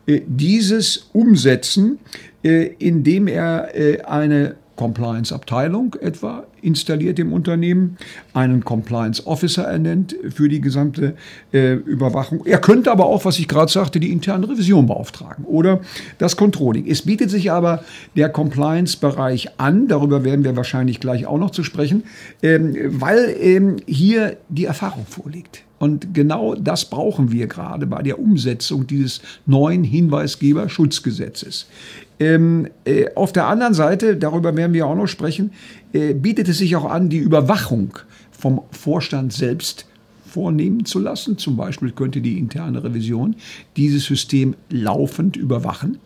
äh, 0.07 0.21
dieses 0.27 1.09
umsetzen, 1.13 1.99
äh, 2.43 2.75
indem 2.79 3.27
er 3.27 3.75
äh, 3.75 4.03
eine 4.03 4.57
Compliance-Abteilung 4.77 5.97
etwa 6.01 6.45
installiert 6.63 7.19
im 7.19 7.33
Unternehmen, 7.33 7.97
einen 8.33 8.65
Compliance 8.65 9.27
Officer 9.27 9.65
ernennt 9.65 10.17
für 10.35 10.49
die 10.49 10.61
gesamte 10.61 11.15
äh, 11.53 11.75
Überwachung. 11.75 12.45
Er 12.47 12.59
könnte 12.59 12.91
aber 12.91 13.07
auch, 13.07 13.25
was 13.25 13.39
ich 13.39 13.49
gerade 13.49 13.71
sagte, 13.71 14.01
die 14.01 14.11
interne 14.11 14.49
Revision 14.49 14.87
beauftragen 14.87 15.45
oder 15.45 15.81
das 16.19 16.37
Controlling. 16.37 16.87
Es 16.87 17.03
bietet 17.03 17.31
sich 17.31 17.53
aber 17.53 17.85
der 18.17 18.29
Compliance-Bereich 18.31 19.61
an, 19.61 19.89
darüber 19.89 20.25
werden 20.25 20.45
wir 20.45 20.57
wahrscheinlich 20.57 21.01
gleich 21.01 21.27
auch 21.27 21.39
noch 21.39 21.51
zu 21.51 21.63
sprechen, 21.63 22.05
ähm, 22.43 22.75
weil 23.01 23.37
ähm, 23.39 23.77
hier 23.87 24.37
die 24.49 24.65
Erfahrung 24.65 25.07
vorliegt. 25.07 25.63
Und 25.79 26.15
genau 26.15 26.55
das 26.55 26.87
brauchen 26.87 27.31
wir 27.31 27.47
gerade 27.47 27.87
bei 27.87 28.01
der 28.01 28.19
Umsetzung 28.19 28.87
dieses 28.87 29.21
neuen 29.45 29.85
Hinweisgeberschutzgesetzes. 29.85 31.67
Ähm, 32.21 32.69
äh, 32.85 33.07
auf 33.15 33.33
der 33.33 33.47
anderen 33.47 33.75
Seite, 33.75 34.17
darüber 34.17 34.57
werden 34.57 34.73
wir 34.73 34.87
auch 34.87 34.95
noch 34.95 35.07
sprechen, 35.07 35.53
äh, 35.93 36.15
bietet 36.15 36.49
es 36.49 36.59
sich 36.59 36.77
auch 36.77 36.85
an, 36.85 37.09
die 37.09 37.19
Überwachung 37.19 37.99
vom 38.31 38.63
Vorstand 38.71 39.33
selbst 39.33 39.87
vornehmen 40.35 40.85
zu 40.85 40.99
lassen. 40.99 41.39
Zum 41.39 41.57
Beispiel 41.57 41.93
könnte 41.93 42.21
die 42.21 42.39
interne 42.39 42.83
Revision 42.83 43.37
dieses 43.77 44.05
System 44.05 44.55
laufend 44.69 45.37
überwachen. 45.37 45.99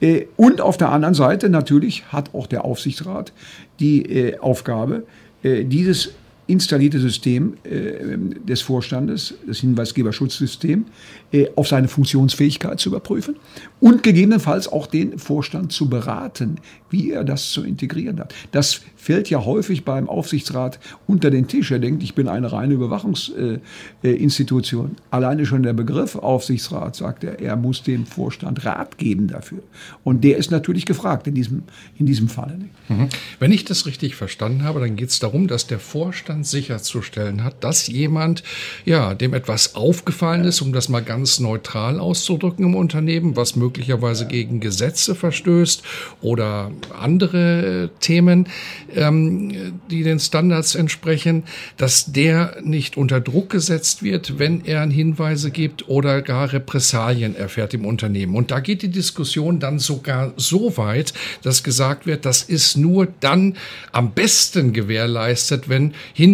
Äh, 0.00 0.26
und 0.36 0.60
auf 0.60 0.76
der 0.76 0.90
anderen 0.90 1.14
Seite 1.14 1.48
natürlich 1.48 2.04
hat 2.12 2.34
auch 2.34 2.46
der 2.46 2.64
Aufsichtsrat 2.64 3.32
die 3.80 4.02
äh, 4.02 4.38
Aufgabe, 4.38 5.04
äh, 5.42 5.64
dieses 5.64 6.12
installierte 6.50 6.98
System 6.98 7.54
äh, 7.64 8.16
des 8.46 8.62
Vorstandes, 8.62 9.34
das 9.46 9.58
Hinweisgeberschutzsystem, 9.58 10.86
äh, 11.32 11.48
auf 11.56 11.68
seine 11.68 11.88
Funktionsfähigkeit 11.88 12.80
zu 12.80 12.88
überprüfen 12.88 13.36
und 13.80 14.02
gegebenenfalls 14.02 14.68
auch 14.68 14.86
den 14.86 15.18
Vorstand 15.18 15.72
zu 15.72 15.88
beraten, 15.88 16.56
wie 16.90 17.12
er 17.12 17.24
das 17.24 17.50
zu 17.50 17.62
integrieren 17.62 18.20
hat. 18.20 18.34
Das 18.50 18.82
fällt 18.96 19.30
ja 19.30 19.42
häufig 19.44 19.84
beim 19.84 20.08
Aufsichtsrat 20.08 20.80
unter 21.06 21.30
den 21.30 21.46
Tisch. 21.48 21.70
Er 21.70 21.78
denkt, 21.78 22.02
ich 22.02 22.14
bin 22.14 22.28
eine 22.28 22.52
reine 22.52 22.74
Überwachungsinstitution. 22.74 24.96
Alleine 25.10 25.46
schon 25.46 25.62
der 25.62 25.72
Begriff 25.72 26.16
Aufsichtsrat 26.16 26.96
sagt 26.96 27.24
er, 27.24 27.40
er 27.40 27.56
muss 27.56 27.82
dem 27.82 28.04
Vorstand 28.04 28.66
Rat 28.66 28.98
geben 28.98 29.28
dafür. 29.28 29.62
Und 30.04 30.22
der 30.24 30.36
ist 30.36 30.50
natürlich 30.50 30.84
gefragt 30.84 31.26
in 31.26 31.34
diesem, 31.34 31.62
in 31.98 32.04
diesem 32.06 32.28
Falle. 32.28 32.58
Mhm. 32.88 33.08
Wenn 33.38 33.52
ich 33.52 33.64
das 33.64 33.86
richtig 33.86 34.16
verstanden 34.16 34.64
habe, 34.64 34.80
dann 34.80 34.96
geht 34.96 35.08
es 35.08 35.18
darum, 35.18 35.48
dass 35.48 35.66
der 35.66 35.78
Vorstand 35.78 36.39
sicherzustellen 36.44 37.44
hat, 37.44 37.64
dass 37.64 37.86
jemand, 37.86 38.42
ja, 38.84 39.14
dem 39.14 39.34
etwas 39.34 39.74
aufgefallen 39.74 40.44
ist, 40.44 40.60
um 40.60 40.72
das 40.72 40.88
mal 40.88 41.00
ganz 41.00 41.40
neutral 41.40 41.98
auszudrücken 41.98 42.64
im 42.64 42.74
Unternehmen, 42.74 43.36
was 43.36 43.56
möglicherweise 43.56 44.26
gegen 44.26 44.60
Gesetze 44.60 45.14
verstößt 45.14 45.82
oder 46.20 46.70
andere 46.98 47.90
Themen, 48.00 48.48
ähm, 48.94 49.80
die 49.90 50.02
den 50.02 50.18
Standards 50.18 50.74
entsprechen, 50.74 51.44
dass 51.76 52.12
der 52.12 52.56
nicht 52.62 52.96
unter 52.96 53.20
Druck 53.20 53.50
gesetzt 53.50 54.02
wird, 54.02 54.38
wenn 54.38 54.64
er 54.64 54.82
Hinweise 54.90 55.50
gibt 55.50 55.88
oder 55.88 56.22
gar 56.22 56.52
Repressalien 56.52 57.36
erfährt 57.36 57.74
im 57.74 57.84
Unternehmen. 57.84 58.34
Und 58.34 58.50
da 58.50 58.60
geht 58.60 58.82
die 58.82 58.90
Diskussion 58.90 59.60
dann 59.60 59.78
sogar 59.78 60.32
so 60.36 60.76
weit, 60.76 61.12
dass 61.42 61.62
gesagt 61.62 62.06
wird, 62.06 62.24
das 62.24 62.42
ist 62.42 62.76
nur 62.76 63.08
dann 63.20 63.56
am 63.92 64.12
besten 64.12 64.72
gewährleistet, 64.72 65.68
wenn 65.68 65.94
Hinweise 66.12 66.29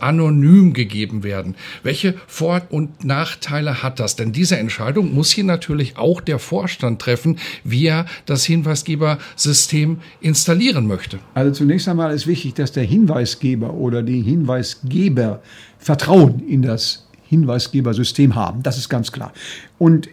anonym 0.00 0.72
gegeben 0.72 1.22
werden. 1.22 1.56
Welche 1.82 2.14
Vor- 2.26 2.62
und 2.70 3.04
Nachteile 3.04 3.82
hat 3.82 4.00
das? 4.00 4.16
Denn 4.16 4.32
diese 4.32 4.56
Entscheidung 4.58 5.14
muss 5.14 5.30
hier 5.30 5.44
natürlich 5.44 5.96
auch 5.96 6.20
der 6.20 6.38
Vorstand 6.38 7.00
treffen, 7.00 7.38
wie 7.64 7.86
er 7.86 8.06
das 8.26 8.44
Hinweisgebersystem 8.44 9.98
installieren 10.20 10.86
möchte. 10.86 11.18
Also 11.34 11.52
zunächst 11.52 11.88
einmal 11.88 12.14
ist 12.14 12.26
wichtig, 12.26 12.54
dass 12.54 12.72
der 12.72 12.84
Hinweisgeber 12.84 13.74
oder 13.74 14.02
die 14.02 14.22
Hinweisgeber 14.22 15.42
Vertrauen 15.78 16.46
in 16.46 16.62
das 16.62 17.06
Hinweisgebersystem 17.28 18.34
haben. 18.34 18.62
Das 18.62 18.76
ist 18.76 18.88
ganz 18.88 19.12
klar. 19.12 19.32
Und 19.78 20.08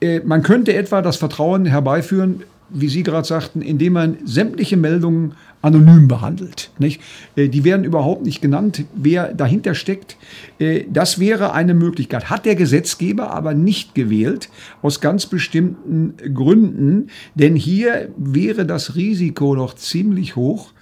äh, 0.00 0.20
man 0.20 0.42
könnte 0.42 0.74
etwa 0.74 1.02
das 1.02 1.16
Vertrauen 1.16 1.66
herbeiführen, 1.66 2.42
wie 2.72 2.88
Sie 2.88 3.02
gerade 3.02 3.26
sagten, 3.26 3.62
indem 3.62 3.94
man 3.94 4.16
sämtliche 4.24 4.76
Meldungen 4.76 5.34
anonym 5.62 6.08
behandelt. 6.08 6.70
Nicht? 6.78 7.00
Äh, 7.36 7.48
die 7.48 7.64
werden 7.64 7.84
überhaupt 7.84 8.24
nicht 8.24 8.42
genannt, 8.42 8.84
wer 8.94 9.32
dahinter 9.32 9.74
steckt. 9.74 10.16
Äh, 10.58 10.84
das 10.92 11.18
wäre 11.18 11.52
eine 11.52 11.74
Möglichkeit. 11.74 12.30
Hat 12.30 12.44
der 12.44 12.56
Gesetzgeber 12.56 13.30
aber 13.30 13.54
nicht 13.54 13.94
gewählt, 13.94 14.48
aus 14.82 15.00
ganz 15.00 15.26
bestimmten 15.26 16.14
Gründen, 16.34 17.08
denn 17.34 17.56
hier 17.56 18.10
wäre 18.16 18.66
das 18.66 18.96
Risiko 18.96 19.54
noch 19.54 19.74
ziemlich 19.74 20.36
hoch, 20.36 20.72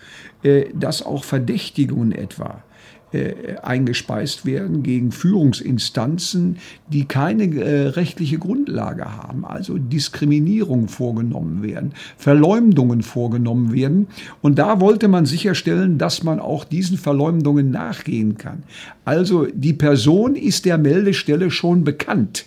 äh, 0.42 0.66
dass 0.74 1.04
auch 1.04 1.24
Verdächtigungen 1.24 2.12
etwa 2.12 2.64
äh, 3.12 3.56
eingespeist 3.62 4.46
werden 4.46 4.82
gegen 4.82 5.12
Führungsinstanzen, 5.12 6.58
die 6.88 7.06
keine 7.06 7.44
äh, 7.44 7.88
rechtliche 7.88 8.38
Grundlage 8.38 9.04
haben, 9.04 9.44
also 9.44 9.78
Diskriminierung 9.78 10.88
vorgenommen 10.88 11.62
werden, 11.62 11.92
Verleumdungen 12.16 13.02
vorgenommen 13.02 13.72
werden. 13.72 14.06
Und 14.42 14.58
da 14.58 14.80
wollte 14.80 15.08
man 15.08 15.26
sicherstellen, 15.26 15.98
dass 15.98 16.22
man 16.22 16.40
auch 16.40 16.64
diesen 16.64 16.98
Verleumdungen 16.98 17.70
nachgehen 17.70 18.38
kann. 18.38 18.62
Also 19.04 19.46
die 19.52 19.72
Person 19.72 20.36
ist 20.36 20.64
der 20.64 20.78
Meldestelle 20.78 21.50
schon 21.50 21.84
bekannt 21.84 22.46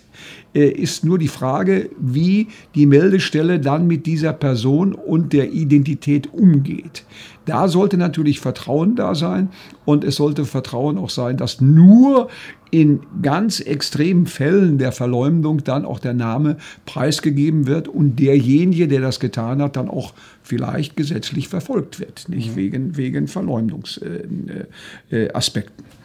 ist 0.54 1.04
nur 1.04 1.17
die 1.17 1.28
Frage, 1.28 1.89
wie 1.99 2.47
die 2.76 2.86
Meldestelle 2.86 3.60
dann 3.60 3.88
mit 3.88 4.06
dieser 4.06 4.34
Person 4.34 4.93
und 4.93 5.34
der 5.34 5.52
Identität 5.52 6.32
umgeht. 6.32 7.04
Da 7.45 7.67
sollte 7.67 7.97
natürlich 7.97 8.39
Vertrauen 8.39 8.95
da 8.95 9.15
sein 9.15 9.49
und 9.84 10.04
es 10.04 10.15
sollte 10.15 10.45
Vertrauen 10.45 10.97
auch 10.97 11.10
sein, 11.10 11.36
dass 11.38 11.60
nur 11.60 12.30
in 12.71 13.02
ganz 13.21 13.60
extremen 13.60 14.26
Fällen 14.26 14.78
der 14.78 14.91
Verleumdung 14.91 15.63
dann 15.63 15.86
auch 15.86 15.99
der 15.99 16.13
Name 16.13 16.58
preisgegeben 16.86 17.67
wird 17.67 17.88
und 17.88 18.17
derjenige, 18.19 18.88
der 18.88 19.02
das 19.02 19.19
getan 19.19 19.62
hat, 19.62 19.76
dann 19.76 19.89
auch 19.89 20.13
vielleicht 20.41 20.95
gesetzlich 20.95 21.49
verfolgt 21.49 21.99
wird, 21.99 22.30
nicht 22.30 22.52
mhm. 22.52 22.56
wegen, 22.56 22.97
wegen 22.97 23.28
Verleumdungsaspekten. 23.28 24.45
Äh, 25.12 25.26
äh, 25.26 25.93
Mhm. 25.93 26.03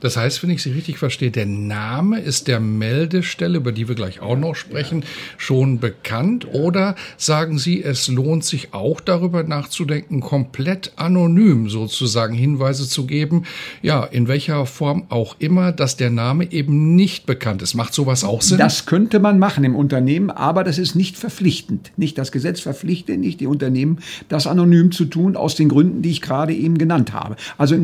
Das 0.00 0.16
heißt, 0.16 0.42
wenn 0.42 0.50
ich 0.50 0.62
Sie 0.62 0.72
richtig 0.72 0.98
verstehe, 0.98 1.30
der 1.30 1.46
Name 1.46 2.20
ist 2.20 2.48
der 2.48 2.60
Meldestelle, 2.60 3.58
über 3.58 3.72
die 3.72 3.88
wir 3.88 3.94
gleich 3.94 4.20
auch 4.20 4.36
noch 4.36 4.54
sprechen, 4.54 5.04
schon 5.38 5.78
bekannt? 5.78 6.46
Oder 6.52 6.96
sagen 7.16 7.58
Sie, 7.58 7.82
es 7.82 8.08
lohnt 8.08 8.44
sich 8.44 8.74
auch 8.74 9.00
darüber 9.00 9.42
nachzudenken, 9.42 10.20
komplett 10.20 10.92
anonym 10.96 11.68
sozusagen 11.68 12.34
Hinweise 12.34 12.88
zu 12.88 13.06
geben, 13.06 13.44
ja, 13.82 14.04
in 14.04 14.28
welcher 14.28 14.66
Form 14.66 15.04
auch 15.08 15.36
immer, 15.38 15.72
dass 15.72 15.96
der 15.96 16.10
Name 16.10 16.50
eben 16.52 16.96
nicht 16.96 17.26
bekannt 17.26 17.62
ist. 17.62 17.74
Macht 17.74 17.94
sowas 17.94 18.24
auch 18.24 18.42
Sinn? 18.42 18.58
Das 18.58 18.86
könnte 18.86 19.20
man 19.20 19.38
machen 19.38 19.64
im 19.64 19.76
Unternehmen, 19.76 20.30
aber 20.30 20.64
das 20.64 20.78
ist 20.78 20.94
nicht 20.94 21.16
verpflichtend. 21.16 21.92
Nicht 21.96 22.18
das 22.18 22.32
Gesetz 22.32 22.60
verpflichtet 22.60 23.20
nicht 23.20 23.40
die 23.40 23.46
Unternehmen, 23.46 23.98
das 24.28 24.46
anonym 24.46 24.92
zu 24.92 25.04
tun, 25.04 25.36
aus 25.36 25.54
den 25.54 25.68
Gründen, 25.68 26.02
die 26.02 26.10
ich 26.10 26.20
gerade 26.20 26.52
eben 26.52 26.78
genannt 26.78 27.12
habe. 27.12 27.36
Also 27.58 27.76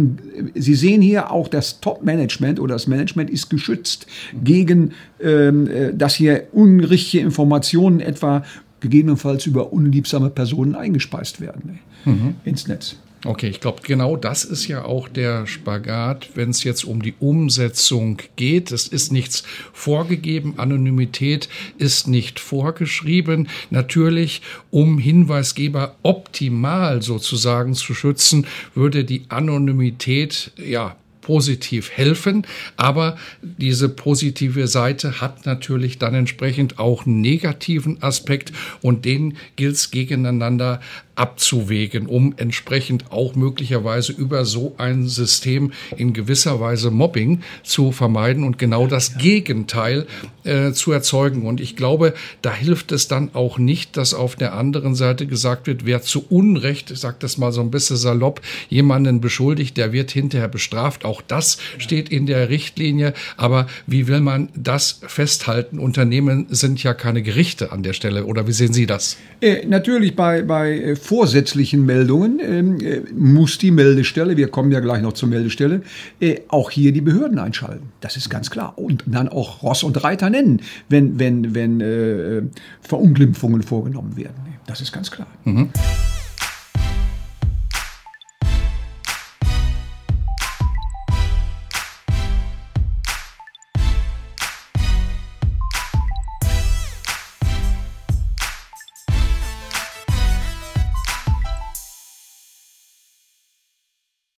Sie 0.55 0.75
sehen 0.75 1.03
hier 1.03 1.31
auch 1.31 1.49
der 1.49 1.60
das 1.61 1.81
Top-Management 1.81 2.59
oder 2.59 2.75
das 2.75 2.87
Management 2.87 3.29
ist 3.29 3.51
geschützt 3.51 4.07
gegen, 4.43 4.93
ähm, 5.23 5.69
äh, 5.69 5.95
dass 5.95 6.15
hier 6.15 6.49
unrichtige 6.53 7.23
Informationen 7.23 8.01
etwa 8.01 8.45
gegebenenfalls 8.81 9.45
über 9.45 9.75
unliebsame 9.75 10.31
Personen 10.31 10.75
eingespeist 10.75 11.43
werden 11.43 11.81
mhm. 12.07 12.37
ins 12.45 12.67
Netz. 12.67 12.97
Okay, 13.27 13.49
ich 13.49 13.61
glaube, 13.61 13.83
genau 13.83 14.17
das 14.17 14.45
ist 14.45 14.67
ja 14.67 14.87
auch 14.87 15.07
der 15.07 15.47
Spagat, 15.47 16.31
wenn 16.37 16.49
es 16.49 16.65
jetzt 16.65 16.85
um 16.85 17.03
die 17.03 17.13
Umsetzung 17.21 18.17
geht. 18.37 18.73
Es 18.73 18.89
ist 18.89 19.13
nichts 19.13 19.43
vorgegeben, 19.75 20.55
Anonymität 20.57 21.51
ist 21.77 22.09
nicht 22.09 22.41
vorgeschrieben. 22.41 23.49
Natürlich, 23.69 24.41
um 24.71 24.99
Hinweisgeber 24.99 25.97
optimal 26.03 27.03
sozusagen 27.03 27.75
zu 27.75 27.93
schützen, 27.93 28.47
würde 28.75 29.05
die 29.05 29.27
Anonymität 29.29 30.53
ja 30.57 30.97
positiv 31.31 31.93
helfen, 31.93 32.45
aber 32.77 33.17
diese 33.41 33.89
positive 33.89 34.67
Seite 34.67 35.21
hat 35.21 35.47
natürlich 35.47 35.97
dann 35.97 36.13
entsprechend 36.13 36.81
auch 36.81 37.07
einen 37.07 37.21
negativen 37.21 38.03
Aspekt 38.03 38.53
und 38.83 39.05
den 39.05 39.37
gilt 39.55 39.77
es 39.77 39.93
gegeneinander 39.93 40.81
abzuwägen, 41.21 42.07
um 42.07 42.35
entsprechend 42.39 43.13
auch 43.13 43.35
möglicherweise 43.35 44.13
über 44.13 44.47
so 44.47 44.75
ein 44.79 45.07
System 45.07 45.73
in 45.97 46.15
gewisser 46.15 46.61
Weise 46.61 46.91
Mobbing 46.91 47.43
zu 47.63 47.93
vermeiden 47.93 48.43
und 48.43 48.59
genau 48.59 48.87
das 48.87 49.19
Gegenteil 49.19 50.07
äh, 50.45 50.73
zu 50.73 50.93
erzeugen. 50.93 51.47
Und 51.47 51.61
ich 51.61 51.77
glaube, 51.77 52.15
da 52.41 52.55
hilft 52.55 52.91
es 52.91 53.07
dann 53.07 53.35
auch 53.35 53.59
nicht, 53.59 53.99
dass 53.99 54.15
auf 54.15 54.35
der 54.35 54.55
anderen 54.55 54.95
Seite 54.95 55.27
gesagt 55.27 55.67
wird, 55.67 55.85
wer 55.85 56.01
zu 56.01 56.25
Unrecht, 56.31 56.91
ich 56.91 57.01
sage 57.01 57.17
das 57.19 57.37
mal 57.37 57.53
so 57.53 57.61
ein 57.61 57.71
bisschen 57.71 57.99
salopp, 57.99 58.41
jemanden 58.71 59.21
beschuldigt, 59.21 59.77
der 59.77 59.93
wird 59.93 60.11
hinterher 60.11 60.49
bestraft. 60.49 61.05
Auch 61.05 61.20
das 61.29 61.59
steht 61.79 62.09
in 62.09 62.27
der 62.27 62.49
Richtlinie. 62.49 63.15
Aber 63.37 63.67
wie 63.87 64.09
will 64.09 64.21
man 64.21 64.49
das 64.55 65.01
festhalten? 65.07 65.79
Unternehmen 65.79 66.47
sind 66.51 66.83
ja 66.83 66.95
keine 66.95 67.23
Gerichte 67.23 67.73
an 67.73 67.83
der 67.83 67.93
Stelle. 67.93 68.25
Oder 68.27 68.47
wie 68.47 68.53
sehen 68.53 68.73
Sie 68.73 68.87
das? 68.87 69.17
Äh, 69.41 69.67
natürlich 69.67 70.17
bei, 70.17 70.43
bei 70.43 70.73
äh, 70.73 70.97
vorsätzlichen 70.97 71.85
Meldungen 71.87 72.41
ähm, 72.41 72.81
äh, 72.81 73.01
muss 73.15 73.59
die 73.59 73.71
Meldestelle, 73.71 74.37
wir 74.37 74.49
kommen 74.49 74.71
ja 74.71 74.81
gleich 74.81 75.03
noch 75.03 75.13
zur 75.13 75.29
Meldestelle, 75.29 75.83
äh, 76.21 76.41
auch 76.49 76.71
hier 76.71 76.93
die 76.93 77.01
Behörden 77.01 77.39
einschalten. 77.39 77.89
Das 78.01 78.17
ist 78.17 78.29
ganz 78.31 78.51
klar. 78.51 78.75
Und 78.77 79.05
dann 79.07 79.29
auch 79.29 79.63
Ross 79.63 79.83
und 79.83 80.03
Reiter 80.03 80.31
nennen, 80.31 80.61
wenn, 80.89 81.19
wenn, 81.19 81.55
wenn 81.55 81.81
äh, 81.81 82.43
Verunglimpfungen 82.83 83.63
vorgenommen 83.63 84.17
werden. 84.17 84.35
Das 84.67 84.81
ist 84.81 84.93
ganz 84.93 85.11
klar. 85.11 85.27
Mhm. 85.45 85.71